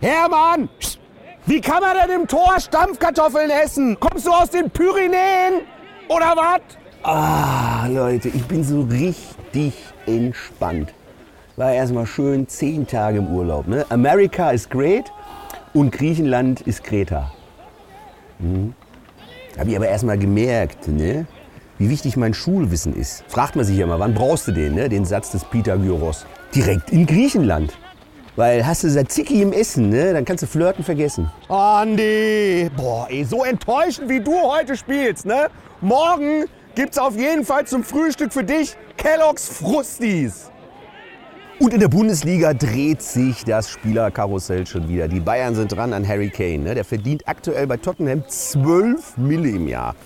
[0.00, 0.68] Hermann!
[1.46, 3.98] Wie kann man denn im Tor Stampfkartoffeln essen?
[3.98, 5.62] Kommst du aus den Pyrenäen?
[6.08, 6.60] Oder was?
[7.02, 9.72] Ah, Leute, ich bin so richtig
[10.06, 10.92] entspannt.
[11.56, 13.66] War erstmal schön zehn Tage im Urlaub.
[13.66, 13.84] Ne?
[13.88, 15.10] America is great
[15.74, 17.32] und Griechenland ist Kreta.
[18.38, 18.74] Mhm.
[19.58, 21.26] Habe ich aber erstmal gemerkt, ne?
[21.78, 23.24] wie wichtig mein Schulwissen ist.
[23.26, 24.88] Fragt man sich ja mal, wann brauchst du den, ne?
[24.88, 26.26] den Satz des Pythagoras?
[26.54, 27.76] Direkt in Griechenland.
[28.38, 30.12] Weil hast du Tzatziki im Essen, ne?
[30.12, 31.28] dann kannst du Flirten vergessen.
[31.48, 32.70] Andi!
[32.76, 35.48] Boah, ey, so enttäuschend wie du heute spielst, ne?
[35.80, 36.44] Morgen
[36.76, 40.52] gibt's auf jeden Fall zum Frühstück für dich Kellogg's Frustis.
[41.58, 45.08] Und in der Bundesliga dreht sich das Spielerkarussell schon wieder.
[45.08, 46.58] Die Bayern sind dran an Harry Kane.
[46.58, 46.74] Ne?
[46.76, 49.96] Der verdient aktuell bei Tottenham 12 Mille im Jahr.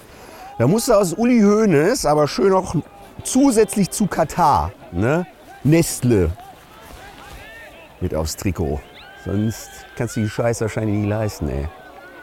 [0.56, 2.76] Da musste aus Uli Hoeneß aber schön noch
[3.24, 5.26] zusätzlich zu Katar ne?
[5.64, 6.30] Nestle
[8.02, 8.80] mit aufs Trikot.
[9.24, 11.68] Sonst kannst du die Scheiße wahrscheinlich nicht leisten, ey.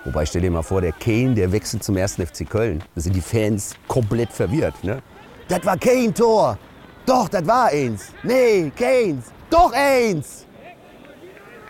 [0.05, 2.15] Wobei, stell dir mal vor, der Kane, der wechselt zum 1.
[2.15, 2.83] FC Köln.
[2.95, 5.01] Da sind die Fans komplett verwirrt, ne?
[5.47, 6.57] Das war Kane-Tor.
[7.05, 8.13] Doch, das war eins.
[8.23, 9.25] Nee, Keynes.
[9.49, 10.45] Doch eins.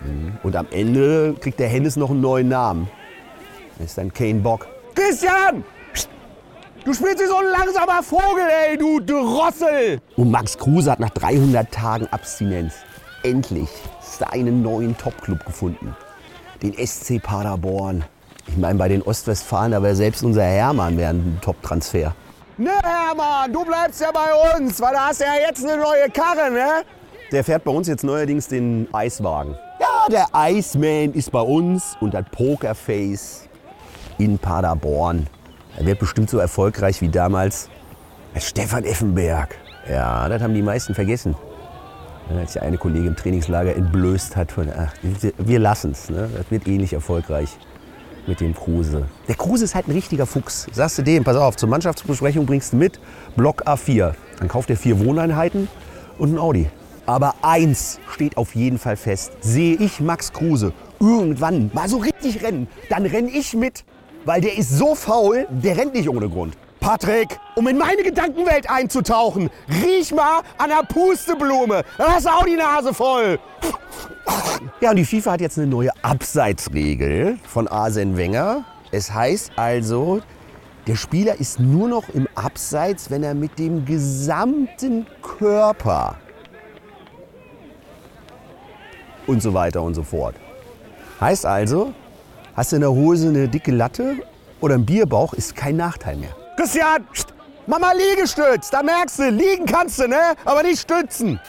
[0.02, 0.38] Mhm.
[0.44, 2.90] Und am Ende kriegt der Hennes noch einen neuen Namen.
[3.78, 4.68] Das ist dann Kane Bock.
[4.94, 5.64] Christian!
[6.84, 10.02] Du spielst wie so ein langsamer Vogel, ey, du Drossel!
[10.16, 12.74] Und Max Kruse hat nach 300 Tagen Abstinenz
[13.24, 13.70] endlich
[14.02, 15.96] seinen neuen Topclub gefunden.
[16.62, 18.04] Den SC Paderborn.
[18.48, 22.14] Ich meine, bei den Ostwestfalen, da wäre selbst unser Hermann wäre ein Top-Transfer.
[22.58, 26.10] Ne, Hermann, du bleibst ja bei uns, weil da hast du ja jetzt eine neue
[26.10, 26.84] Karre, ne?
[27.32, 29.56] Der fährt bei uns jetzt neuerdings den Eiswagen.
[29.80, 33.48] Ja, der Iceman ist bei uns und das Pokerface
[34.18, 35.28] in Paderborn.
[35.78, 37.70] Er wird bestimmt so erfolgreich wie damals
[38.36, 39.56] Stefan Effenberg.
[39.90, 41.36] Ja, das haben die meisten vergessen.
[42.38, 44.94] Als der eine Kollege im Trainingslager entblößt hat, von, ach,
[45.38, 46.10] wir lassen es.
[46.10, 46.30] Ne?
[46.36, 47.58] Das wird ähnlich erfolgreich
[48.28, 49.06] mit dem Kruse.
[49.28, 50.68] Der Kruse ist halt ein richtiger Fuchs.
[50.72, 53.00] Sagst du dem, pass auf, zur Mannschaftsbesprechung bringst du mit
[53.36, 54.14] Block A4.
[54.38, 55.68] Dann kauft er vier Wohneinheiten
[56.18, 56.70] und ein Audi.
[57.06, 59.32] Aber eins steht auf jeden Fall fest.
[59.42, 63.84] Sehe ich Max Kruse irgendwann mal so richtig rennen, dann renne ich mit.
[64.26, 66.56] Weil der ist so faul, der rennt nicht ohne Grund.
[66.80, 69.50] Patrick, um in meine Gedankenwelt einzutauchen,
[69.84, 71.84] riech mal an der Pusteblume.
[71.98, 73.40] Dann hast du auch die Nase voll.
[74.82, 78.64] Ja, und die FIFA hat jetzt eine neue Abseitsregel von Arsene Wenger.
[78.92, 80.22] Es heißt also,
[80.88, 86.16] der Spieler ist nur noch im Abseits, wenn er mit dem gesamten Körper
[89.28, 90.36] und so weiter und so fort.
[91.20, 91.94] Heißt also,
[92.56, 94.16] hast du in der Hose eine dicke Latte
[94.62, 96.36] oder einen Bierbauch, ist kein Nachteil mehr.
[96.60, 97.08] Christian,
[97.68, 100.36] Mama Liegestütz, da merkst du, liegen kannst du, ne?
[100.44, 101.40] Aber nicht stützen.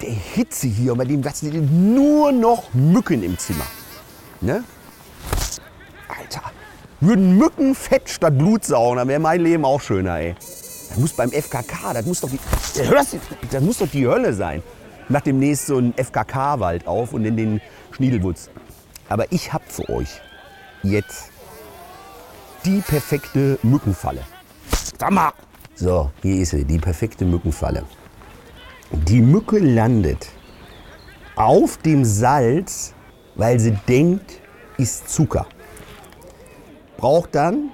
[0.00, 3.66] der Hitze hier bei dem ganzen nur noch Mücken im Zimmer.
[4.40, 4.64] Ne?
[6.08, 6.42] Alter,
[7.00, 10.34] würden Mücken Fett statt Blut saugen, dann wäre mein Leben auch schöner, ey.
[10.88, 12.40] Das muss beim FKK, das muss doch die,
[13.50, 14.62] das muss doch die Hölle sein.
[15.10, 17.60] Mach demnächst so einen FKK-Wald auf und in den
[17.92, 18.48] Schniedelwutz.
[19.08, 20.20] Aber ich hab für euch
[20.82, 21.30] jetzt
[22.64, 24.22] die perfekte Mückenfalle.
[24.98, 25.32] Sag mal.
[25.74, 27.84] So, hier ist sie, die perfekte Mückenfalle.
[28.92, 30.28] Die Mücke landet
[31.36, 32.94] auf dem Salz,
[33.34, 34.40] weil sie denkt,
[34.78, 35.46] ist Zucker.
[36.96, 37.70] Braucht dann,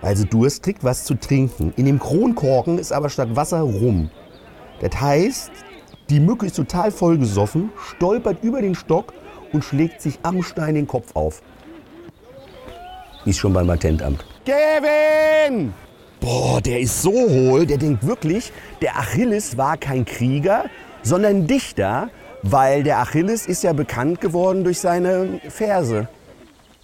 [0.00, 1.72] weil sie Durst kriegt, was zu trinken.
[1.76, 4.10] In dem Kronkorken ist aber statt Wasser Rum.
[4.80, 5.50] Das heißt,
[6.10, 9.12] die Mücke ist total vollgesoffen, stolpert über den Stock
[9.52, 11.42] und schlägt sich am Stein den Kopf auf.
[13.24, 14.24] Ist schon beim Patentamt.
[14.44, 15.72] Kevin!
[16.20, 20.66] Boah, der ist so hohl, der denkt wirklich, der Achilles war kein Krieger,
[21.02, 22.10] sondern Dichter,
[22.42, 26.08] weil der Achilles ist ja bekannt geworden durch seine Verse.